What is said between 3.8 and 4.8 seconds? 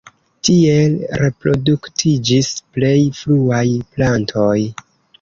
plantoj.